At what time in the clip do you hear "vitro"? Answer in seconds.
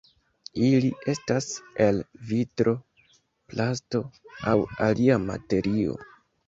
2.31-2.75